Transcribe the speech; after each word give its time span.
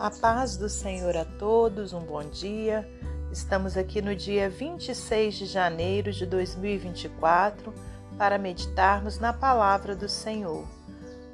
A 0.00 0.10
paz 0.10 0.56
do 0.56 0.66
Senhor 0.66 1.14
a 1.14 1.26
todos, 1.26 1.92
um 1.92 2.00
bom 2.00 2.24
dia. 2.24 2.88
Estamos 3.30 3.76
aqui 3.76 4.00
no 4.00 4.16
dia 4.16 4.48
26 4.48 5.34
de 5.34 5.44
janeiro 5.44 6.10
de 6.10 6.24
2024 6.24 7.70
para 8.16 8.38
meditarmos 8.38 9.18
na 9.18 9.34
palavra 9.34 9.94
do 9.94 10.08
Senhor. 10.08 10.66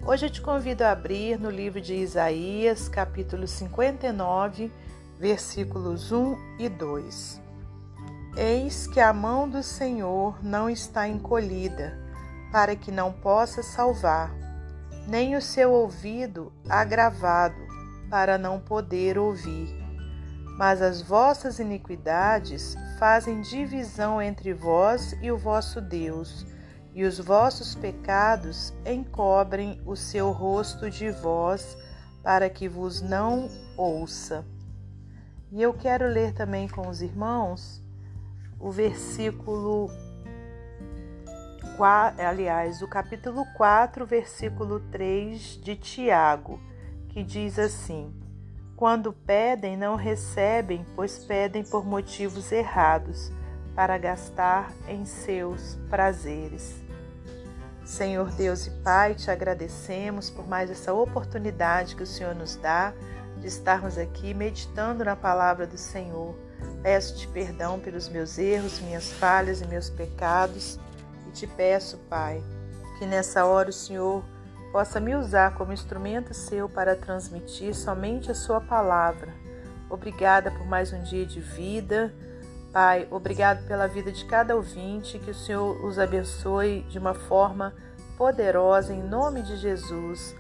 Hoje 0.05 0.27
eu 0.27 0.31
te 0.31 0.43
convido 0.43 0.83
a 0.83 0.91
abrir 0.91 1.39
no 1.39 1.49
livro 1.49 1.81
de 1.81 1.95
Isaías, 1.95 2.89
capítulo 2.89 3.47
59, 3.47 4.73
versículos 5.17 6.11
1 6.11 6.37
e 6.59 6.69
2. 6.69 7.41
Eis 8.37 8.89
que 8.89 8.99
a 8.99 9.13
mão 9.13 9.49
do 9.49 9.63
Senhor 9.63 10.45
não 10.45 10.69
está 10.69 11.07
encolhida, 11.07 11.97
para 12.51 12.75
que 12.75 12.91
não 12.91 13.13
possa 13.13 13.63
salvar, 13.63 14.35
nem 15.07 15.37
o 15.37 15.41
seu 15.41 15.71
ouvido 15.71 16.53
agravado 16.69 17.66
para 18.09 18.39
não 18.39 18.61
poder 18.61 19.19
ouvir. 19.19 19.69
Mas 20.59 20.81
as 20.81 21.03
vossas 21.03 21.59
iniquidades 21.59 22.77
fazem 22.99 23.43
divisão 23.43 24.21
entre 24.23 24.55
vós 24.55 25.13
e 25.21 25.31
o 25.31 25.37
vosso 25.37 25.81
Deus, 25.81 26.47
e 26.95 27.05
os 27.05 27.19
vossos 27.19 27.75
pecados 27.75 28.73
encobrem 28.87 29.83
o 29.85 29.95
seu 29.95 30.31
rosto 30.31 30.91
de 30.91 31.11
vós, 31.11 31.77
para 32.23 32.49
que 32.49 32.69
vos 32.69 33.03
não 33.03 33.51
ouça. 33.77 34.45
E 35.53 35.63
eu 35.63 35.75
quero 35.75 36.09
ler 36.09 36.33
também 36.33 36.67
com 36.67 36.89
os 36.89 37.03
irmãos 37.03 37.83
o 38.59 38.71
versículo 38.71 39.91
aliás, 42.19 42.81
o 42.81 42.89
capítulo 42.89 43.45
4, 43.55 44.07
versículo 44.07 44.81
3 44.91 45.61
de 45.63 45.77
Tiago 45.77 46.59
que 47.17 47.25
diz 47.25 47.59
assim: 47.59 48.13
Quando 48.77 49.11
pedem, 49.11 49.75
não 49.75 49.97
recebem, 49.97 50.85
pois 50.95 51.17
pedem 51.19 51.65
por 51.65 51.83
motivos 51.83 52.53
errados, 52.53 53.33
para 53.75 53.97
gastar 53.97 54.71
em 54.87 55.07
seus 55.07 55.79
prazeres. 55.89 56.75
Senhor 57.87 58.31
Deus 58.33 58.67
e 58.67 58.71
Pai, 58.83 59.15
te 59.15 59.31
agradecemos 59.31 60.29
por 60.29 60.47
mais 60.47 60.71
essa 60.71 60.93
oportunidade 60.93 61.97
que 61.97 62.03
o 62.03 62.07
Senhor 62.07 62.35
nos 62.35 62.57
dá 62.57 62.93
de 63.39 63.47
estarmos 63.47 63.97
aqui 63.97 64.35
meditando 64.35 65.03
na 65.03 65.17
palavra 65.17 65.67
do 65.67 65.79
Senhor. 65.79 66.35
Peço-te 66.83 67.27
perdão 67.29 67.81
pelos 67.81 68.11
meus 68.11 68.37
erros, 68.37 68.79
minhas 68.81 69.11
falhas 69.11 69.63
e 69.63 69.67
meus 69.67 69.89
pecados 69.89 70.79
e 71.27 71.31
te 71.31 71.47
peço, 71.47 71.97
Pai, 72.11 72.43
que 72.99 73.07
nessa 73.07 73.47
hora 73.47 73.71
o 73.71 73.73
Senhor 73.73 74.23
possa 74.77 75.01
me 75.01 75.15
usar 75.15 75.55
como 75.55 75.73
instrumento 75.73 76.35
seu 76.35 76.69
para 76.69 76.95
transmitir 76.95 77.75
somente 77.75 78.31
a 78.31 78.35
sua 78.35 78.61
palavra. 78.61 79.33
Obrigada 79.89 80.51
por 80.51 80.67
mais 80.67 80.93
um 80.93 81.03
dia 81.03 81.25
de 81.25 81.41
vida. 81.41 82.13
Pai, 82.75 83.09
obrigado 83.11 83.67
pela 83.67 83.87
vida 83.87 84.13
de 84.13 84.27
cada 84.27 84.55
ouvinte, 84.55 85.19
que 85.19 85.31
o 85.31 85.35
Senhor 85.35 85.83
os 85.83 85.99
abençoe 85.99 86.83
de 86.91 86.99
uma 86.99 87.15
forma 87.15 87.75
poderosa, 88.19 88.93
em 88.93 89.03
nome 89.03 89.41
de 89.41 89.57
Jesus. 89.57 90.37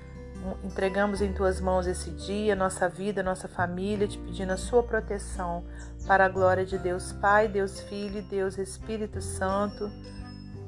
Entregamos 0.63 1.23
em 1.23 1.33
tuas 1.33 1.59
mãos 1.59 1.87
esse 1.87 2.11
dia, 2.11 2.55
nossa 2.55 2.91
vida, 2.91 3.23
nossa 3.23 3.49
família, 3.49 4.07
te 4.07 4.19
pedindo 4.19 4.53
a 4.53 4.59
sua 4.59 4.83
proteção 4.83 5.65
para 6.07 6.27
a 6.27 6.29
glória 6.29 6.67
de 6.67 6.77
Deus 6.77 7.11
Pai, 7.11 7.49
Deus 7.49 7.81
Filho 7.81 8.19
e 8.19 8.23
Deus 8.23 8.59
Espírito 8.59 9.23
Santo. 9.23 9.91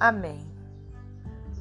Amém. 0.01 0.48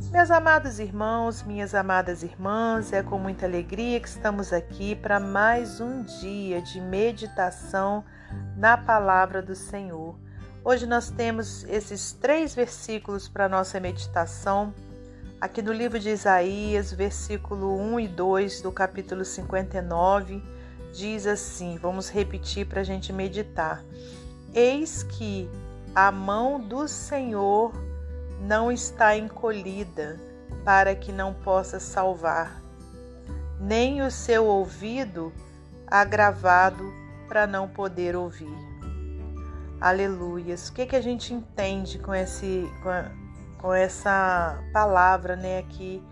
Meus 0.06 0.31
amados 0.31 0.80
irmãos, 0.80 1.44
minhas 1.44 1.76
amadas 1.76 2.23
irmãs, 2.23 2.94
é 2.94 3.03
com 3.03 3.20
muita 3.20 3.45
alegria 3.45 4.00
que 4.00 4.08
estamos 4.08 4.54
aqui 4.54 4.95
para 4.95 5.20
mais 5.20 5.81
um 5.81 6.02
dia 6.02 6.62
de 6.62 6.80
meditação 6.80 8.06
na 8.56 8.77
palavra 8.77 9.42
do 9.42 9.54
Senhor. 9.54 10.16
Hoje 10.64 10.86
nós 10.86 11.10
temos 11.10 11.66
esses 11.66 12.14
três 12.14 12.55
versículos 12.55 13.27
para 13.27 13.49
nossa 13.49 13.80
meditação. 13.82 14.73
Aqui 15.42 15.61
no 15.61 15.73
livro 15.73 15.99
de 15.99 16.10
Isaías, 16.10 16.93
versículo 16.93 17.77
1 17.77 17.99
e 17.99 18.08
2 18.08 18.61
do 18.61 18.72
capítulo 18.72 19.26
59, 19.26 20.42
diz 20.93 21.27
assim: 21.27 21.77
vamos 21.77 22.10
repetir 22.10 22.66
para 22.66 22.80
a 22.80 22.83
gente 22.83 23.11
meditar. 23.11 23.83
Eis 24.54 25.04
que 25.04 25.49
a 25.93 26.11
mão 26.11 26.60
do 26.60 26.88
Senhor 26.88 27.73
não 28.39 28.71
está 28.71 29.15
encolhida 29.15 30.20
para 30.64 30.95
que 30.95 31.11
não 31.11 31.33
possa 31.33 31.80
salvar, 31.80 32.61
nem 33.59 34.02
o 34.02 34.11
seu 34.11 34.45
ouvido 34.45 35.33
agravado 35.87 36.93
para 37.27 37.48
não 37.48 37.67
poder 37.67 38.15
ouvir. 38.15 38.55
Aleluias. 39.80 40.70
O 40.70 40.73
que, 40.73 40.86
que 40.86 40.95
a 40.95 41.02
gente 41.02 41.33
entende 41.33 41.99
com, 41.99 42.14
esse, 42.14 42.70
com, 42.81 42.89
a, 42.89 43.11
com 43.59 43.73
essa 43.73 44.61
palavra 44.73 45.36
né, 45.36 45.59
aqui 45.59 46.04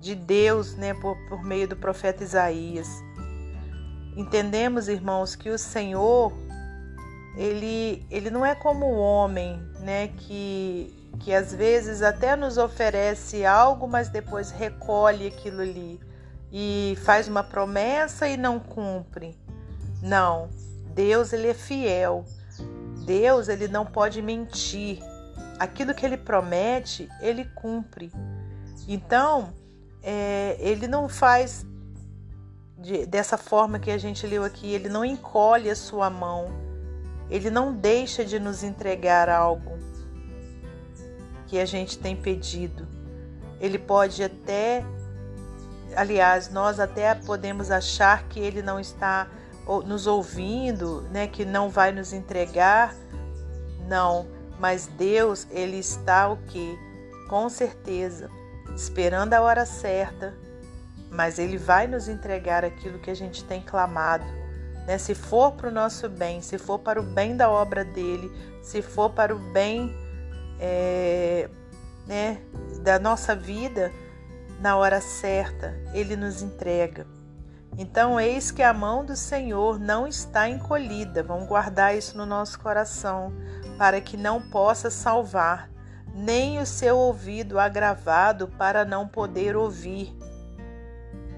de 0.00 0.14
Deus 0.14 0.74
né, 0.76 0.94
por, 0.94 1.16
por 1.28 1.42
meio 1.42 1.66
do 1.66 1.76
profeta 1.76 2.22
Isaías? 2.22 2.88
Entendemos, 4.16 4.88
irmãos, 4.88 5.34
que 5.34 5.50
o 5.50 5.58
Senhor 5.58 6.32
ele, 7.36 8.06
ele 8.10 8.30
não 8.30 8.44
é 8.44 8.54
como 8.54 8.86
o 8.86 8.98
homem, 8.98 9.60
né, 9.80 10.08
que 10.08 11.01
que 11.20 11.32
às 11.32 11.54
vezes 11.54 12.02
até 12.02 12.34
nos 12.34 12.58
oferece 12.58 13.44
algo, 13.44 13.86
mas 13.86 14.08
depois 14.08 14.50
recolhe 14.50 15.26
aquilo 15.28 15.62
ali 15.62 16.00
e 16.52 16.96
faz 17.04 17.28
uma 17.28 17.42
promessa 17.42 18.28
e 18.28 18.36
não 18.36 18.58
cumpre. 18.58 19.38
Não, 20.02 20.50
Deus 20.94 21.32
ele 21.32 21.48
é 21.48 21.54
fiel. 21.54 22.24
Deus 23.06 23.48
ele 23.48 23.68
não 23.68 23.86
pode 23.86 24.20
mentir. 24.20 24.98
Aquilo 25.58 25.94
que 25.94 26.04
ele 26.04 26.16
promete, 26.16 27.08
ele 27.20 27.44
cumpre. 27.54 28.12
Então, 28.88 29.54
é, 30.02 30.56
ele 30.58 30.88
não 30.88 31.08
faz 31.08 31.64
de, 32.78 33.06
dessa 33.06 33.38
forma 33.38 33.78
que 33.78 33.90
a 33.90 33.98
gente 33.98 34.26
leu 34.26 34.42
aqui, 34.42 34.72
ele 34.72 34.88
não 34.88 35.04
encolhe 35.04 35.70
a 35.70 35.76
sua 35.76 36.10
mão, 36.10 36.48
ele 37.30 37.48
não 37.48 37.72
deixa 37.72 38.24
de 38.24 38.40
nos 38.40 38.64
entregar 38.64 39.28
algo 39.28 39.78
que 41.52 41.58
a 41.58 41.66
gente 41.66 41.98
tem 41.98 42.16
pedido. 42.16 42.88
Ele 43.60 43.78
pode 43.78 44.24
até, 44.24 44.82
aliás, 45.94 46.50
nós 46.50 46.80
até 46.80 47.14
podemos 47.14 47.70
achar 47.70 48.26
que 48.26 48.40
ele 48.40 48.62
não 48.62 48.80
está 48.80 49.28
nos 49.84 50.06
ouvindo, 50.06 51.02
né, 51.10 51.26
que 51.26 51.44
não 51.44 51.68
vai 51.68 51.92
nos 51.92 52.14
entregar. 52.14 52.94
Não, 53.86 54.26
mas 54.58 54.86
Deus, 54.86 55.46
ele 55.50 55.76
está 55.76 56.26
o 56.30 56.38
que? 56.38 56.74
Com 57.28 57.50
certeza, 57.50 58.30
esperando 58.74 59.34
a 59.34 59.42
hora 59.42 59.66
certa, 59.66 60.32
mas 61.10 61.38
ele 61.38 61.58
vai 61.58 61.86
nos 61.86 62.08
entregar 62.08 62.64
aquilo 62.64 62.98
que 62.98 63.10
a 63.10 63.14
gente 63.14 63.44
tem 63.44 63.60
clamado. 63.60 64.24
Né? 64.86 64.96
Se 64.96 65.14
for 65.14 65.52
para 65.52 65.68
o 65.68 65.70
nosso 65.70 66.08
bem, 66.08 66.40
se 66.40 66.56
for 66.56 66.78
para 66.78 66.98
o 66.98 67.02
bem 67.02 67.36
da 67.36 67.50
obra 67.50 67.84
dele, 67.84 68.32
se 68.62 68.80
for 68.80 69.10
para 69.10 69.36
o 69.36 69.38
bem 69.38 69.94
é, 70.64 71.50
né, 72.06 72.40
da 72.84 72.96
nossa 73.00 73.34
vida, 73.34 73.92
na 74.60 74.76
hora 74.76 75.00
certa, 75.00 75.74
Ele 75.92 76.14
nos 76.14 76.40
entrega. 76.40 77.04
Então, 77.76 78.20
eis 78.20 78.52
que 78.52 78.62
a 78.62 78.72
mão 78.72 79.04
do 79.04 79.16
Senhor 79.16 79.80
não 79.80 80.06
está 80.06 80.48
encolhida, 80.48 81.22
vamos 81.22 81.48
guardar 81.48 81.96
isso 81.96 82.16
no 82.16 82.24
nosso 82.24 82.60
coração, 82.60 83.32
para 83.76 84.00
que 84.00 84.16
não 84.16 84.40
possa 84.40 84.88
salvar, 84.88 85.68
nem 86.14 86.60
o 86.60 86.66
seu 86.66 86.96
ouvido 86.96 87.58
agravado 87.58 88.46
para 88.46 88.84
não 88.84 89.08
poder 89.08 89.56
ouvir. 89.56 90.16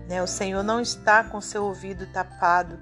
Né? 0.06 0.22
O 0.22 0.26
Senhor 0.26 0.62
não 0.62 0.80
está 0.80 1.24
com 1.24 1.40
seu 1.40 1.64
ouvido 1.64 2.06
tapado, 2.12 2.78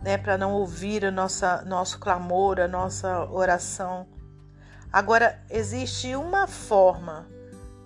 né, 0.00 0.16
para 0.16 0.38
não 0.38 0.52
ouvir 0.52 1.02
o 1.02 1.10
nossa, 1.10 1.62
nosso 1.62 1.98
clamor, 1.98 2.60
a 2.60 2.68
nossa 2.68 3.24
oração. 3.24 4.06
Agora, 4.92 5.40
existe 5.48 6.16
uma 6.16 6.48
forma 6.48 7.26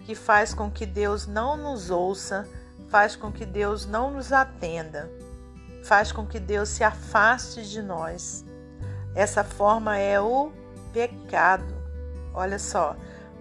que 0.05 0.15
faz 0.15 0.55
com 0.55 0.71
que 0.71 0.87
Deus 0.87 1.27
não 1.27 1.57
nos 1.57 1.91
ouça, 1.91 2.49
faz 2.89 3.15
com 3.15 3.31
que 3.31 3.45
Deus 3.45 3.85
não 3.85 4.11
nos 4.11 4.33
atenda, 4.33 5.11
faz 5.83 6.13
com 6.13 6.27
que 6.27 6.41
Deus 6.41 6.71
se 6.71 6.83
afaste 6.83 7.69
de 7.69 7.83
nós. 7.83 8.45
Essa 9.15 9.45
forma 9.45 9.99
é 9.99 10.19
o 10.19 10.51
pecado. 10.93 11.75
Olha 12.33 12.59
só. 12.59 12.97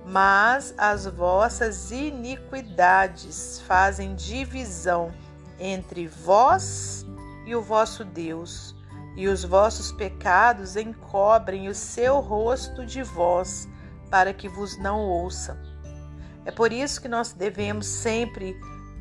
Mas 0.06 0.74
as 0.78 1.06
vossas 1.06 1.90
iniquidades 1.90 3.62
fazem 3.66 4.14
divisão 4.14 5.14
entre 5.58 6.08
vós 6.08 7.06
e 7.46 7.56
o 7.56 7.62
vosso 7.62 8.04
Deus 8.04 8.73
e 9.16 9.28
os 9.28 9.44
vossos 9.44 9.92
pecados 9.92 10.76
encobrem 10.76 11.68
o 11.68 11.76
seu 11.76 12.20
rosto 12.20 12.86
de 12.86 13.04
vós, 13.04 13.68
para 14.10 14.34
que 14.34 14.50
vos 14.50 14.78
não 14.78 15.00
ouça. 15.02 15.58
É 16.46 16.52
por 16.52 16.74
isso 16.74 17.02
que 17.02 17.08
nós 17.08 17.32
devemos 17.32 17.86
sempre 17.86 18.56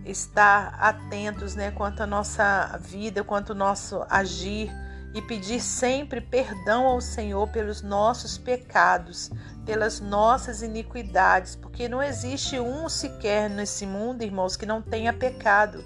estar 0.05 0.75
atentos, 0.81 1.55
né, 1.55 1.71
quanto 1.71 2.03
à 2.03 2.07
nossa 2.07 2.79
vida, 2.81 3.25
quanto 3.25 3.53
ao 3.53 3.59
nosso 3.59 4.05
agir 4.09 4.71
e 5.15 5.21
pedir 5.21 5.61
sempre 5.61 6.21
perdão 6.21 6.87
ao 6.87 7.01
Senhor 7.01 7.47
pelos 7.49 7.83
nossos 7.83 8.39
pecados, 8.39 9.31
pelas 9.65 10.01
nossas 10.01 10.63
iniquidades, 10.63 11.55
porque 11.55 11.89
não 11.89 12.03
existe 12.03 12.59
um 12.59 12.89
sequer 12.89 13.51
nesse 13.51 13.87
mundo, 13.87 14.23
irmãos, 14.23 14.57
que 14.57 14.67
não 14.67 14.81
tenha 14.81 15.13
pecado. 15.13 15.85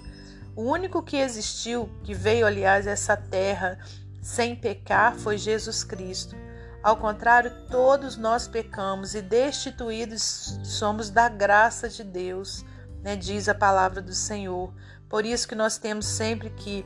O 0.55 0.63
único 0.63 1.03
que 1.03 1.17
existiu, 1.17 1.89
que 2.03 2.13
veio, 2.13 2.47
aliás, 2.47 2.87
essa 2.87 3.15
terra 3.15 3.77
sem 4.27 4.57
pecar, 4.57 5.15
foi 5.15 5.37
Jesus 5.37 5.85
Cristo. 5.85 6.35
Ao 6.83 6.97
contrário, 6.97 7.49
todos 7.71 8.17
nós 8.17 8.45
pecamos 8.45 9.15
e 9.15 9.21
destituídos 9.21 10.59
somos 10.65 11.09
da 11.09 11.29
graça 11.29 11.87
de 11.87 12.03
Deus, 12.03 12.65
né? 13.01 13.15
diz 13.15 13.47
a 13.47 13.55
palavra 13.55 14.01
do 14.01 14.13
Senhor. 14.13 14.73
Por 15.07 15.25
isso 15.25 15.47
que 15.47 15.55
nós 15.55 15.77
temos 15.77 16.05
sempre 16.05 16.49
que 16.49 16.85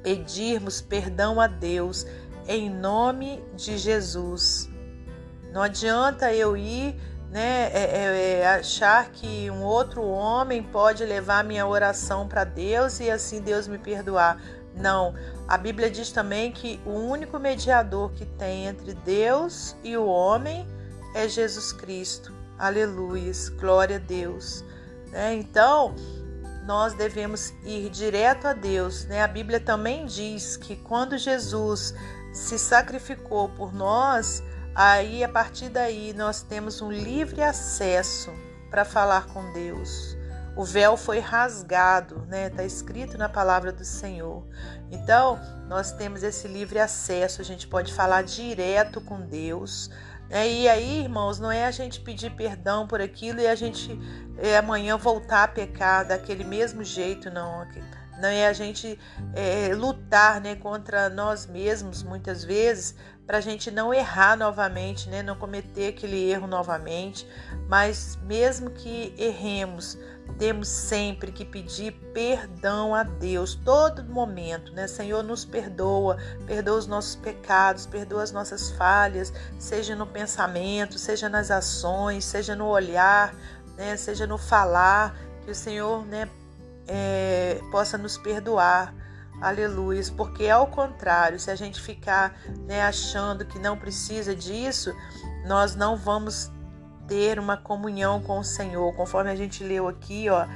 pedirmos 0.00 0.80
perdão 0.80 1.40
a 1.40 1.48
Deus 1.48 2.06
em 2.46 2.70
nome 2.70 3.44
de 3.56 3.76
Jesus. 3.76 4.70
Não 5.52 5.62
adianta 5.62 6.32
eu 6.32 6.56
ir, 6.56 6.94
né, 7.32 7.68
é, 7.72 7.82
é, 7.82 8.40
é, 8.40 8.46
achar 8.46 9.10
que 9.10 9.50
um 9.50 9.64
outro 9.64 10.04
homem 10.04 10.62
pode 10.62 11.04
levar 11.04 11.42
minha 11.42 11.66
oração 11.66 12.28
para 12.28 12.44
Deus 12.44 13.00
e 13.00 13.10
assim 13.10 13.40
Deus 13.40 13.66
me 13.66 13.76
perdoar. 13.76 14.40
Não. 14.78 15.14
A 15.46 15.56
Bíblia 15.56 15.90
diz 15.90 16.10
também 16.10 16.52
que 16.52 16.80
o 16.84 16.90
único 16.90 17.38
mediador 17.38 18.12
que 18.12 18.24
tem 18.24 18.66
entre 18.66 18.94
Deus 18.94 19.76
e 19.82 19.96
o 19.96 20.06
homem 20.06 20.66
é 21.14 21.28
Jesus 21.28 21.72
Cristo. 21.72 22.32
Aleluia, 22.58 23.32
glória 23.58 23.96
a 23.96 24.00
Deus. 24.00 24.64
Né? 25.10 25.34
Então, 25.34 25.94
nós 26.64 26.92
devemos 26.92 27.54
ir 27.64 27.88
direto 27.88 28.46
a 28.46 28.52
Deus. 28.52 29.04
Né? 29.06 29.22
A 29.22 29.28
Bíblia 29.28 29.58
também 29.58 30.06
diz 30.06 30.56
que 30.56 30.76
quando 30.76 31.16
Jesus 31.16 31.94
se 32.32 32.58
sacrificou 32.58 33.48
por 33.48 33.72
nós, 33.72 34.42
aí 34.74 35.24
a 35.24 35.28
partir 35.28 35.70
daí 35.70 36.12
nós 36.12 36.42
temos 36.42 36.82
um 36.82 36.92
livre 36.92 37.42
acesso 37.42 38.30
para 38.70 38.84
falar 38.84 39.26
com 39.28 39.52
Deus. 39.52 40.17
O 40.58 40.64
véu 40.64 40.96
foi 40.96 41.20
rasgado, 41.20 42.26
né? 42.26 42.48
Está 42.48 42.64
escrito 42.64 43.16
na 43.16 43.28
palavra 43.28 43.70
do 43.70 43.84
Senhor. 43.84 44.44
Então, 44.90 45.38
nós 45.68 45.92
temos 45.92 46.24
esse 46.24 46.48
livre 46.48 46.80
acesso, 46.80 47.40
a 47.40 47.44
gente 47.44 47.68
pode 47.68 47.94
falar 47.94 48.22
direto 48.22 49.00
com 49.00 49.20
Deus. 49.20 49.88
É, 50.28 50.50
e 50.50 50.68
aí, 50.68 51.02
irmãos, 51.02 51.38
não 51.38 51.52
é 51.52 51.64
a 51.64 51.70
gente 51.70 52.00
pedir 52.00 52.32
perdão 52.32 52.88
por 52.88 53.00
aquilo 53.00 53.40
e 53.40 53.46
a 53.46 53.54
gente 53.54 53.96
é, 54.36 54.56
amanhã 54.56 54.96
voltar 54.96 55.44
a 55.44 55.48
pecar 55.48 56.04
daquele 56.04 56.42
mesmo 56.42 56.82
jeito, 56.82 57.30
não. 57.30 57.64
Não 58.20 58.28
é 58.28 58.48
a 58.48 58.52
gente 58.52 58.98
é, 59.36 59.72
lutar 59.76 60.40
né, 60.40 60.56
contra 60.56 61.08
nós 61.08 61.46
mesmos, 61.46 62.02
muitas 62.02 62.42
vezes, 62.42 62.96
para 63.24 63.38
a 63.38 63.40
gente 63.40 63.70
não 63.70 63.94
errar 63.94 64.36
novamente, 64.36 65.08
né, 65.08 65.22
não 65.22 65.36
cometer 65.36 65.90
aquele 65.90 66.28
erro 66.28 66.48
novamente. 66.48 67.28
Mas 67.68 68.18
mesmo 68.24 68.70
que 68.70 69.14
erremos, 69.16 69.96
temos 70.38 70.68
sempre 70.68 71.32
que 71.32 71.44
pedir 71.44 71.92
perdão 72.14 72.94
a 72.94 73.02
Deus, 73.02 73.56
todo 73.56 74.04
momento, 74.04 74.72
né? 74.72 74.86
Senhor, 74.86 75.22
nos 75.24 75.44
perdoa, 75.44 76.16
perdoa 76.46 76.78
os 76.78 76.86
nossos 76.86 77.16
pecados, 77.16 77.86
perdoa 77.86 78.22
as 78.22 78.30
nossas 78.30 78.70
falhas, 78.70 79.32
seja 79.58 79.96
no 79.96 80.06
pensamento, 80.06 80.98
seja 80.98 81.28
nas 81.28 81.50
ações, 81.50 82.24
seja 82.24 82.54
no 82.54 82.66
olhar, 82.66 83.34
né? 83.76 83.96
Seja 83.96 84.26
no 84.26 84.38
falar, 84.38 85.16
que 85.44 85.50
o 85.50 85.54
Senhor, 85.54 86.06
né, 86.06 86.28
é, 86.86 87.60
possa 87.72 87.98
nos 87.98 88.16
perdoar. 88.16 88.94
Aleluia, 89.40 90.02
porque 90.16 90.48
ao 90.48 90.66
contrário, 90.66 91.38
se 91.38 91.50
a 91.50 91.54
gente 91.54 91.80
ficar 91.80 92.40
né, 92.66 92.82
achando 92.82 93.44
que 93.44 93.58
não 93.58 93.76
precisa 93.78 94.34
disso, 94.34 94.92
nós 95.46 95.76
não 95.76 95.96
vamos 95.96 96.50
ter 97.08 97.38
uma 97.38 97.56
comunhão 97.56 98.22
com 98.22 98.38
o 98.38 98.44
Senhor, 98.44 98.94
conforme 98.94 99.30
a 99.30 99.34
gente 99.34 99.64
leu 99.64 99.88
aqui, 99.88 100.28
ó, 100.28 100.46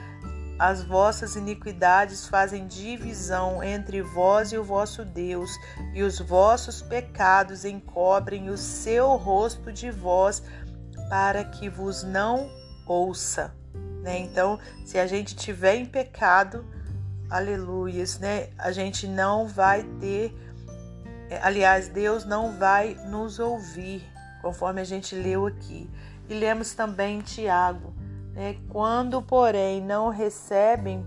as 0.58 0.84
vossas 0.84 1.34
iniquidades 1.34 2.28
fazem 2.28 2.68
divisão 2.68 3.64
entre 3.64 4.02
vós 4.02 4.52
e 4.52 4.58
o 4.58 4.62
vosso 4.62 5.04
Deus, 5.04 5.50
e 5.92 6.02
os 6.02 6.20
vossos 6.20 6.82
pecados 6.82 7.64
encobrem 7.64 8.50
o 8.50 8.56
seu 8.56 9.16
rosto 9.16 9.72
de 9.72 9.90
vós, 9.90 10.42
para 11.08 11.42
que 11.42 11.68
vos 11.68 12.04
não 12.04 12.48
ouça. 12.86 13.52
Né? 14.02 14.18
Então, 14.18 14.58
se 14.84 14.98
a 14.98 15.06
gente 15.06 15.34
tiver 15.34 15.76
em 15.76 15.86
pecado, 15.86 16.64
aleluias, 17.30 18.18
né? 18.18 18.50
A 18.58 18.70
gente 18.72 19.06
não 19.06 19.48
vai 19.48 19.82
ter, 20.00 20.36
aliás, 21.40 21.88
Deus 21.88 22.24
não 22.24 22.58
vai 22.58 22.94
nos 23.06 23.38
ouvir, 23.38 24.11
conforme 24.42 24.80
a 24.80 24.84
gente 24.84 25.14
leu 25.14 25.46
aqui. 25.46 25.88
E 26.28 26.34
lemos 26.34 26.74
também 26.74 27.20
Tiago, 27.20 27.94
né? 28.34 28.56
Quando, 28.68 29.22
porém, 29.22 29.80
não 29.80 30.08
recebem, 30.08 31.06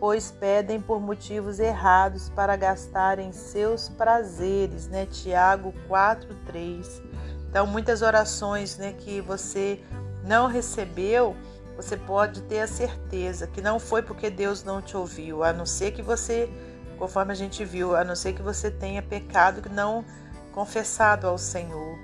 pois 0.00 0.30
pedem 0.30 0.80
por 0.80 1.00
motivos 1.00 1.58
errados 1.60 2.28
para 2.30 2.56
gastarem 2.56 3.30
seus 3.32 3.88
prazeres, 3.88 4.88
né? 4.88 5.06
Tiago 5.06 5.72
4:3. 5.86 7.02
Então, 7.48 7.66
muitas 7.66 8.02
orações, 8.02 8.76
né, 8.76 8.92
que 8.92 9.20
você 9.22 9.80
não 10.22 10.46
recebeu, 10.46 11.34
você 11.74 11.96
pode 11.96 12.42
ter 12.42 12.60
a 12.60 12.66
certeza 12.66 13.46
que 13.46 13.62
não 13.62 13.78
foi 13.80 14.02
porque 14.02 14.28
Deus 14.28 14.62
não 14.64 14.82
te 14.82 14.96
ouviu, 14.96 15.42
a 15.42 15.52
não 15.52 15.64
ser 15.64 15.92
que 15.92 16.02
você, 16.02 16.50
conforme 16.98 17.32
a 17.32 17.34
gente 17.36 17.64
viu, 17.64 17.96
a 17.96 18.04
não 18.04 18.14
ser 18.14 18.34
que 18.34 18.42
você 18.42 18.70
tenha 18.70 19.00
pecado 19.00 19.62
não 19.70 20.04
confessado 20.52 21.26
ao 21.26 21.38
Senhor, 21.38 21.98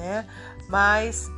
né? 0.00 0.26
Mas 0.68 1.30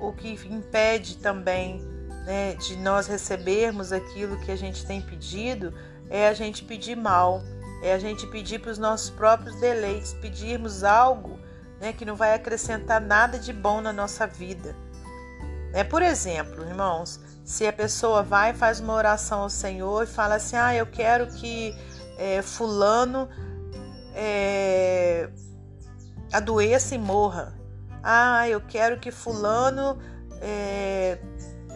o 0.00 0.12
que 0.12 0.32
impede 0.48 1.18
também 1.18 1.80
né, 2.24 2.54
de 2.54 2.76
nós 2.76 3.06
recebermos 3.06 3.92
aquilo 3.92 4.38
que 4.40 4.50
a 4.50 4.56
gente 4.56 4.86
tem 4.86 5.02
pedido 5.02 5.74
é 6.08 6.28
a 6.28 6.34
gente 6.34 6.64
pedir 6.64 6.96
mal, 6.96 7.42
é 7.82 7.92
a 7.92 7.98
gente 7.98 8.26
pedir 8.28 8.60
para 8.60 8.70
os 8.70 8.78
nossos 8.78 9.10
próprios 9.10 9.56
deleites, 9.56 10.14
pedirmos 10.14 10.84
algo 10.84 11.38
né, 11.80 11.92
que 11.92 12.04
não 12.04 12.16
vai 12.16 12.34
acrescentar 12.34 13.00
nada 13.00 13.38
de 13.38 13.52
bom 13.52 13.80
na 13.80 13.92
nossa 13.92 14.26
vida. 14.26 14.74
É, 15.72 15.84
por 15.84 16.00
exemplo, 16.00 16.64
irmãos, 16.64 17.20
se 17.44 17.66
a 17.66 17.72
pessoa 17.72 18.22
vai 18.22 18.52
e 18.52 18.54
faz 18.54 18.80
uma 18.80 18.94
oração 18.94 19.40
ao 19.40 19.50
Senhor 19.50 20.04
e 20.04 20.06
fala 20.06 20.36
assim: 20.36 20.56
Ah, 20.56 20.74
eu 20.74 20.86
quero 20.86 21.26
que 21.26 21.76
é, 22.16 22.40
Fulano 22.40 23.28
é, 24.14 25.28
adoeça 26.32 26.94
e 26.94 26.98
morra. 26.98 27.54
Ah, 28.08 28.48
eu 28.48 28.60
quero 28.60 29.00
que 29.00 29.10
fulano 29.10 29.98
é, 30.40 31.18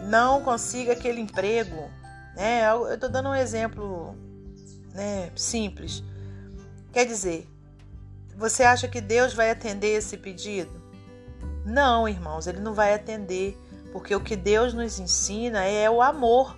não 0.07 0.41
consiga 0.41 0.93
aquele 0.93 1.19
emprego. 1.19 1.91
Né? 2.37 2.63
Eu 2.71 2.93
estou 2.93 3.09
dando 3.09 3.27
um 3.27 3.35
exemplo 3.35 4.15
né, 4.93 5.29
simples. 5.35 6.01
Quer 6.93 7.05
dizer, 7.05 7.45
você 8.37 8.63
acha 8.63 8.87
que 8.87 9.01
Deus 9.01 9.33
vai 9.33 9.51
atender 9.51 9.89
esse 9.89 10.15
pedido? 10.15 10.71
Não, 11.65 12.07
irmãos, 12.07 12.47
ele 12.47 12.61
não 12.61 12.73
vai 12.73 12.93
atender, 12.93 13.57
porque 13.91 14.15
o 14.15 14.21
que 14.21 14.37
Deus 14.37 14.73
nos 14.73 15.01
ensina 15.01 15.65
é 15.65 15.89
o 15.89 16.01
amor. 16.01 16.57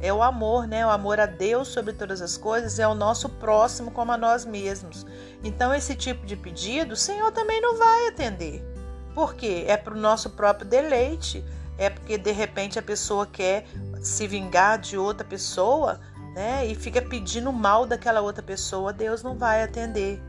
É 0.00 0.12
o 0.12 0.20
amor, 0.20 0.66
né? 0.66 0.84
O 0.84 0.90
amor 0.90 1.20
a 1.20 1.26
Deus 1.26 1.68
sobre 1.68 1.92
todas 1.92 2.20
as 2.20 2.36
coisas, 2.36 2.80
é 2.80 2.88
o 2.88 2.94
nosso 2.94 3.28
próximo 3.28 3.92
como 3.92 4.10
a 4.10 4.18
nós 4.18 4.44
mesmos. 4.44 5.06
Então, 5.44 5.72
esse 5.72 5.94
tipo 5.94 6.26
de 6.26 6.34
pedido, 6.34 6.94
o 6.94 6.96
Senhor 6.96 7.30
também 7.30 7.60
não 7.60 7.78
vai 7.78 8.08
atender. 8.08 8.71
Por 9.14 9.34
quê? 9.34 9.64
É 9.66 9.76
para 9.76 9.94
o 9.94 9.98
nosso 9.98 10.30
próprio 10.30 10.66
deleite. 10.66 11.44
É 11.78 11.90
porque 11.90 12.18
de 12.18 12.30
repente 12.32 12.78
a 12.78 12.82
pessoa 12.82 13.26
quer 13.26 13.66
se 14.00 14.26
vingar 14.26 14.78
de 14.78 14.96
outra 14.96 15.26
pessoa, 15.26 16.00
né? 16.34 16.66
E 16.66 16.74
fica 16.74 17.00
pedindo 17.00 17.52
mal 17.52 17.86
daquela 17.86 18.20
outra 18.20 18.42
pessoa, 18.42 18.92
Deus 18.92 19.22
não 19.22 19.36
vai 19.36 19.62
atender, 19.62 20.20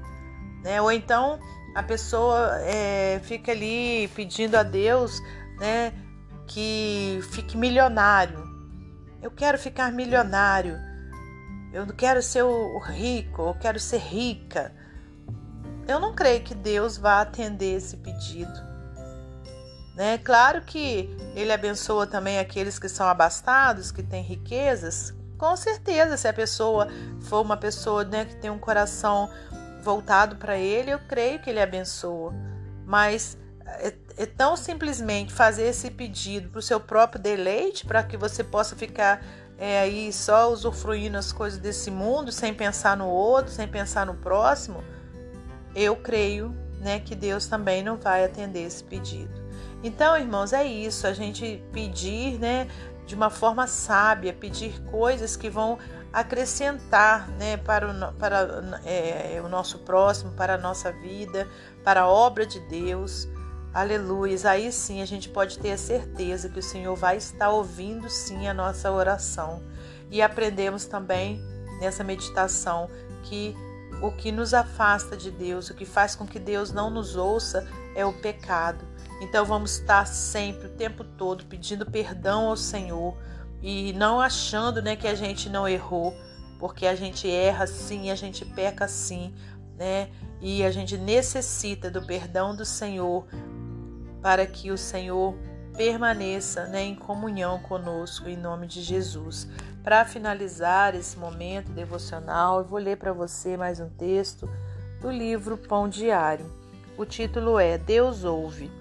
né? 0.63 0.81
Ou 0.81 0.91
então 0.91 1.39
a 1.75 1.83
pessoa 1.83 2.59
é, 2.61 3.19
fica 3.23 3.51
ali 3.51 4.07
pedindo 4.15 4.55
a 4.55 4.63
Deus, 4.63 5.19
né? 5.59 5.93
Que 6.47 7.19
fique 7.31 7.57
milionário. 7.57 8.43
Eu 9.21 9.31
quero 9.31 9.57
ficar 9.57 9.91
milionário. 9.91 10.77
Eu 11.73 11.85
não 11.85 11.95
quero 11.95 12.21
ser 12.21 12.43
o 12.43 12.77
rico, 12.79 13.41
eu 13.41 13.55
quero 13.55 13.79
ser 13.79 13.99
rica. 13.99 14.71
Eu 15.87 15.99
não 15.99 16.13
creio 16.13 16.43
que 16.43 16.53
Deus 16.53 16.97
vá 16.97 17.21
atender 17.21 17.77
esse 17.77 17.97
pedido. 17.97 18.72
Né? 19.95 20.17
Claro 20.17 20.61
que 20.61 21.15
ele 21.35 21.51
abençoa 21.51 22.07
também 22.07 22.39
aqueles 22.39 22.79
que 22.79 22.89
são 22.89 23.07
abastados, 23.07 23.91
que 23.91 24.01
têm 24.01 24.23
riquezas. 24.23 25.13
Com 25.37 25.55
certeza, 25.55 26.17
se 26.17 26.27
a 26.27 26.33
pessoa 26.33 26.87
for 27.21 27.41
uma 27.41 27.57
pessoa 27.57 28.03
né, 28.03 28.25
que 28.25 28.35
tem 28.35 28.49
um 28.49 28.57
coração 28.57 29.29
voltado 29.83 30.37
para 30.37 30.57
ele, 30.57 30.91
eu 30.91 30.99
creio 30.99 31.39
que 31.39 31.49
ele 31.49 31.61
abençoa. 31.61 32.33
Mas 32.85 33.37
é, 33.65 33.93
é 34.17 34.25
tão 34.25 34.55
simplesmente 34.55 35.33
fazer 35.33 35.63
esse 35.63 35.91
pedido 35.91 36.49
para 36.49 36.59
o 36.59 36.61
seu 36.61 36.79
próprio 36.79 37.21
deleite, 37.21 37.85
para 37.85 38.03
que 38.03 38.17
você 38.17 38.43
possa 38.43 38.75
ficar 38.75 39.23
é, 39.57 39.79
aí 39.79 40.11
só 40.11 40.51
usufruindo 40.51 41.17
as 41.17 41.31
coisas 41.31 41.59
desse 41.59 41.91
mundo, 41.91 42.31
sem 42.31 42.53
pensar 42.53 42.97
no 42.97 43.07
outro, 43.07 43.51
sem 43.51 43.67
pensar 43.67 44.05
no 44.05 44.15
próximo, 44.15 44.83
eu 45.75 45.95
creio 45.95 46.55
né, 46.79 46.99
que 46.99 47.15
Deus 47.15 47.47
também 47.47 47.83
não 47.83 47.97
vai 47.97 48.25
atender 48.25 48.63
esse 48.63 48.83
pedido. 48.83 49.42
Então, 49.83 50.17
irmãos, 50.17 50.53
é 50.53 50.63
isso, 50.63 51.05
a 51.05 51.13
gente 51.13 51.61
pedir, 51.73 52.39
né, 52.39 52.69
de 53.05 53.15
uma 53.15 53.29
forma 53.29 53.67
sábia, 53.67 54.31
pedir 54.31 54.79
coisas 54.83 55.35
que 55.35 55.49
vão 55.49 55.77
acrescentar, 56.11 57.27
né, 57.31 57.57
para, 57.57 57.91
o, 57.91 58.13
para 58.13 58.79
é, 58.85 59.41
o 59.43 59.49
nosso 59.49 59.79
próximo, 59.79 60.31
para 60.31 60.55
a 60.55 60.57
nossa 60.57 60.91
vida, 60.91 61.47
para 61.83 62.01
a 62.01 62.07
obra 62.07 62.45
de 62.45 62.61
Deus. 62.61 63.27
Aleluia. 63.73 64.37
Aí 64.49 64.71
sim 64.71 65.01
a 65.01 65.05
gente 65.05 65.27
pode 65.27 65.57
ter 65.57 65.71
a 65.71 65.77
certeza 65.77 66.47
que 66.47 66.59
o 66.59 66.63
Senhor 66.63 66.95
vai 66.95 67.17
estar 67.17 67.49
ouvindo 67.49 68.09
sim 68.09 68.47
a 68.47 68.53
nossa 68.53 68.91
oração. 68.91 69.61
E 70.11 70.21
aprendemos 70.21 70.85
também 70.85 71.43
nessa 71.81 72.03
meditação 72.03 72.89
que 73.23 73.55
o 74.01 74.11
que 74.11 74.31
nos 74.31 74.53
afasta 74.53 75.17
de 75.17 75.31
Deus, 75.31 75.69
o 75.69 75.73
que 75.73 75.85
faz 75.85 76.15
com 76.15 76.27
que 76.27 76.37
Deus 76.37 76.71
não 76.71 76.91
nos 76.91 77.15
ouça 77.15 77.67
é 77.95 78.05
o 78.05 78.13
pecado. 78.13 78.92
Então 79.21 79.45
vamos 79.45 79.79
estar 79.79 80.05
sempre, 80.05 80.67
o 80.67 80.71
tempo 80.71 81.03
todo, 81.03 81.45
pedindo 81.45 81.85
perdão 81.85 82.49
ao 82.49 82.57
Senhor 82.57 83.17
e 83.61 83.93
não 83.93 84.19
achando 84.19 84.81
né, 84.81 84.95
que 84.95 85.07
a 85.07 85.15
gente 85.15 85.49
não 85.49 85.67
errou, 85.67 86.13
porque 86.59 86.85
a 86.85 86.95
gente 86.95 87.29
erra 87.29 87.65
sim, 87.65 88.11
a 88.11 88.15
gente 88.15 88.43
peca 88.45 88.87
sim, 88.87 89.33
né? 89.77 90.09
E 90.41 90.63
a 90.63 90.71
gente 90.71 90.97
necessita 90.97 91.89
do 91.89 92.05
perdão 92.05 92.55
do 92.55 92.65
Senhor 92.65 93.25
para 94.21 94.45
que 94.45 94.71
o 94.71 94.77
Senhor 94.77 95.35
permaneça 95.75 96.65
né, 96.67 96.83
em 96.83 96.95
comunhão 96.95 97.59
conosco, 97.59 98.27
em 98.29 98.37
nome 98.37 98.67
de 98.67 98.81
Jesus. 98.81 99.47
Para 99.83 100.05
finalizar 100.05 100.95
esse 100.95 101.17
momento 101.17 101.71
devocional, 101.71 102.59
eu 102.59 102.65
vou 102.65 102.79
ler 102.79 102.97
para 102.97 103.11
você 103.11 103.57
mais 103.57 103.79
um 103.79 103.89
texto 103.89 104.49
do 105.01 105.09
livro 105.09 105.57
Pão 105.57 105.89
Diário. 105.89 106.45
O 106.97 107.05
título 107.05 107.59
é 107.59 107.77
Deus 107.77 108.23
ouve. 108.23 108.71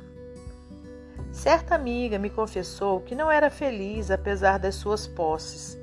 Certa 1.33 1.75
amiga 1.75 2.19
me 2.19 2.31
confessou 2.31 3.01
que 3.01 3.15
não 3.15 3.31
era 3.31 3.51
feliz 3.51 4.11
apesar 4.11 4.59
das 4.59 4.77
suas 4.77 5.07
posses 5.07 5.79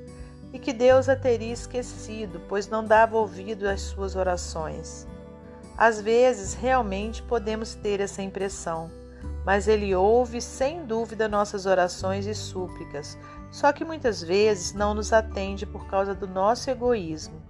e 0.52 0.58
que 0.58 0.72
Deus 0.72 1.08
a 1.08 1.16
teria 1.16 1.52
esquecido, 1.52 2.40
pois 2.48 2.68
não 2.68 2.84
dava 2.84 3.18
ouvido 3.18 3.68
às 3.68 3.82
suas 3.82 4.16
orações. 4.16 5.06
Às 5.76 6.00
vezes, 6.00 6.54
realmente 6.54 7.22
podemos 7.22 7.74
ter 7.74 8.00
essa 8.00 8.22
impressão 8.22 8.90
mas 9.44 9.66
Ele 9.66 9.94
ouve 9.94 10.40
sem 10.40 10.84
dúvida 10.84 11.28
nossas 11.28 11.66
orações 11.66 12.26
e 12.26 12.34
súplicas, 12.34 13.18
só 13.50 13.72
que 13.72 13.84
muitas 13.84 14.22
vezes 14.22 14.72
não 14.72 14.94
nos 14.94 15.12
atende 15.12 15.66
por 15.66 15.86
causa 15.86 16.14
do 16.14 16.26
nosso 16.26 16.70
egoísmo. 16.70 17.40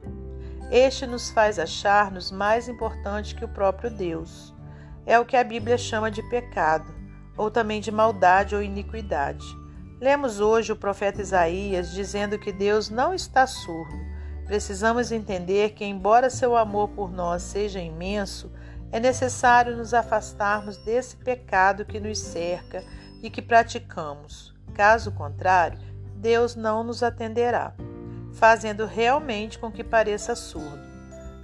Este 0.71 1.07
nos 1.07 1.30
faz 1.30 1.59
achar-nos 1.59 2.30
mais 2.30 2.69
importante 2.69 3.35
que 3.35 3.45
o 3.45 3.49
próprio 3.49 3.90
Deus. 3.90 4.54
É 5.04 5.19
o 5.19 5.25
que 5.25 5.37
a 5.37 5.42
Bíblia 5.42 5.76
chama 5.76 6.11
de 6.11 6.23
pecado, 6.30 6.95
ou 7.40 7.50
também 7.50 7.80
de 7.80 7.90
maldade 7.90 8.54
ou 8.54 8.62
iniquidade. 8.62 9.47
Lemos 9.99 10.40
hoje 10.40 10.73
o 10.73 10.76
profeta 10.76 11.23
Isaías 11.23 11.90
dizendo 11.90 12.38
que 12.38 12.52
Deus 12.52 12.90
não 12.90 13.14
está 13.14 13.47
surdo. 13.47 13.99
Precisamos 14.44 15.11
entender 15.11 15.70
que, 15.70 15.82
embora 15.82 16.28
seu 16.28 16.54
amor 16.54 16.90
por 16.90 17.11
nós 17.11 17.42
seja 17.42 17.80
imenso, 17.80 18.52
é 18.92 19.00
necessário 19.00 19.75
nos 19.75 19.94
afastarmos 19.94 20.76
desse 20.76 21.16
pecado 21.16 21.87
que 21.87 21.99
nos 21.99 22.18
cerca 22.18 22.85
e 23.23 23.30
que 23.30 23.40
praticamos. 23.40 24.54
Caso 24.75 25.11
contrário, 25.11 25.78
Deus 26.16 26.54
não 26.54 26.85
nos 26.85 27.02
atenderá, 27.02 27.73
fazendo 28.35 28.85
realmente 28.85 29.59
com 29.59 29.73
que 29.73 29.82
pareça 29.82 30.35
surdo. 30.35 30.90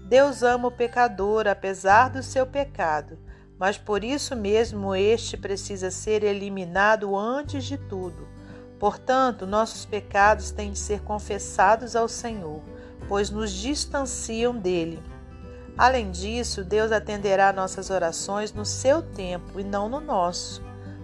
Deus 0.04 0.42
ama 0.42 0.68
o 0.68 0.72
pecador 0.72 1.46
apesar 1.46 2.10
do 2.10 2.22
seu 2.22 2.46
pecado, 2.46 3.18
mas 3.58 3.78
por 3.78 4.04
isso 4.04 4.36
mesmo 4.36 4.94
este 4.94 5.36
precisa 5.36 5.90
ser 5.90 6.22
eliminado 6.22 7.16
antes 7.16 7.64
de 7.64 7.78
tudo. 7.78 8.28
Portanto, 8.78 9.46
nossos 9.46 9.84
pecados 9.84 10.50
têm 10.50 10.72
de 10.72 10.78
ser 10.78 11.00
confessados 11.00 11.96
ao 11.96 12.08
Senhor, 12.08 12.62
pois 13.08 13.30
nos 13.30 13.50
distanciam 13.52 14.54
dele 14.54 15.02
Além 15.78 16.10
disso, 16.10 16.64
Deus 16.64 16.90
atenderá 16.90 17.52
nossas 17.52 17.90
orações 17.90 18.50
no 18.50 18.64
seu 18.64 19.02
tempo 19.02 19.60
e 19.60 19.64
não 19.64 19.90
no 19.90 20.00
nosso. 20.00 20.62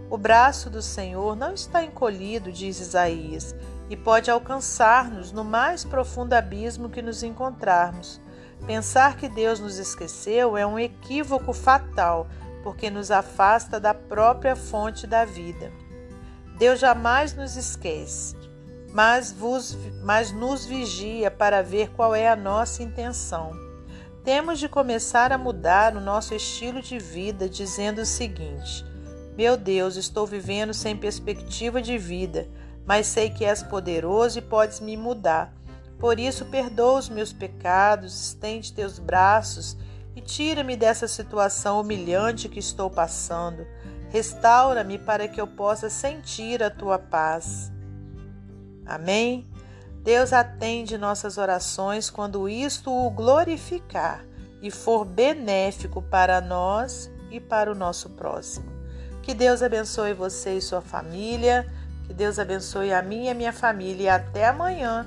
O 0.09 0.16
braço 0.16 0.71
do 0.71 0.80
Senhor 0.80 1.37
não 1.37 1.52
está 1.52 1.85
encolhido, 1.85 2.50
diz 2.50 2.80
Isaías, 2.80 3.54
e 3.90 3.97
pode 3.97 4.30
alcançar-nos 4.30 5.30
no 5.30 5.44
mais 5.44 5.85
profundo 5.85 6.32
abismo 6.32 6.88
que 6.88 7.02
nos 7.02 7.23
encontrarmos. 7.23 8.18
Pensar 8.66 9.16
que 9.16 9.28
Deus 9.28 9.59
nos 9.59 9.78
esqueceu 9.78 10.57
é 10.57 10.64
um 10.64 10.78
equívoco 10.78 11.52
fatal, 11.52 12.28
porque 12.62 12.90
nos 12.90 13.11
afasta 13.11 13.81
da 13.81 13.92
própria 13.92 14.54
fonte 14.54 15.07
da 15.07 15.25
vida. 15.25 15.73
Deus 16.59 16.78
jamais 16.78 17.35
nos 17.35 17.57
esquece, 17.57 18.37
mas, 18.92 19.33
vos, 19.33 19.76
mas 20.04 20.31
nos 20.31 20.64
vigia 20.64 21.28
para 21.28 21.61
ver 21.61 21.90
qual 21.90 22.14
é 22.14 22.28
a 22.28 22.37
nossa 22.37 22.85
intenção. 22.85 23.50
Temos 24.23 24.61
de 24.61 24.69
começar 24.69 25.33
a 25.33 25.38
mudar 25.38 25.97
o 25.97 26.00
nosso 26.00 26.33
estilo 26.33 26.81
de 26.81 27.00
vida 27.00 27.49
dizendo 27.49 28.02
o 28.02 28.07
seguinte: 28.07 28.85
Meu 29.37 29.57
Deus, 29.57 29.97
estou 29.97 30.25
vivendo 30.25 30.73
sem 30.73 30.97
perspectiva 30.97 31.83
de 31.83 31.99
vida, 31.99 32.47
mas 32.87 33.09
sei 33.09 33.28
que 33.31 33.45
és 33.45 33.64
poderoso 33.64 34.38
e 34.38 34.42
podes 34.42 34.78
me 34.78 34.97
mudar. 34.97 35.52
Por 35.99 36.18
isso, 36.18 36.44
perdoa 36.46 36.99
os 36.99 37.08
meus 37.08 37.32
pecados, 37.32 38.28
estende 38.28 38.72
teus 38.72 38.99
braços 38.99 39.76
e 40.14 40.20
tira-me 40.20 40.76
dessa 40.76 41.08
situação 41.08 41.80
humilhante 41.80 42.49
que 42.49 42.58
estou 42.58 42.90
passando. 42.90 43.66
Restaura-me 44.11 44.99
para 44.99 45.26
que 45.28 45.40
eu 45.40 45.46
possa 45.46 45.88
sentir 45.88 46.62
a 46.62 46.70
tua 46.70 46.99
paz. 46.99 47.72
Amém? 48.84 49.49
Deus 50.02 50.32
atende 50.32 50.99
nossas 50.99 51.38
orações 51.38 52.11
quando 52.11 52.49
isto 52.49 52.90
o 52.90 53.08
glorificar 53.11 54.25
e 54.61 54.70
for 54.70 55.04
benéfico 55.04 56.02
para 56.02 56.40
nós 56.40 57.11
e 57.30 57.40
para 57.40 57.70
o 57.70 57.75
nosso 57.75 58.11
próximo. 58.11 58.70
Que 59.22 59.32
Deus 59.32 59.62
abençoe 59.62 60.12
você 60.12 60.56
e 60.56 60.61
sua 60.61 60.80
família, 60.80 61.66
que 62.04 62.12
Deus 62.12 62.38
abençoe 62.38 62.92
a 62.92 63.00
mim 63.00 63.26
e 63.26 63.30
a 63.30 63.34
minha 63.34 63.52
família 63.52 64.02
e 64.02 64.08
até 64.08 64.49
amanhã, 64.49 65.06